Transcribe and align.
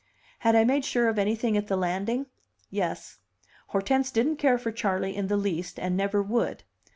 Had 0.39 0.55
I 0.55 0.63
made 0.63 0.83
sure 0.83 1.09
of 1.09 1.19
anything 1.19 1.55
at 1.55 1.67
the 1.67 1.77
landing? 1.77 2.25
Yes; 2.71 3.19
Hortense 3.67 4.09
didn't 4.09 4.37
care 4.37 4.57
for 4.57 4.71
Charley 4.71 5.15
in 5.15 5.27
the 5.27 5.37
least, 5.37 5.77
and 5.79 5.95
never 5.95 6.23
would. 6.23 6.63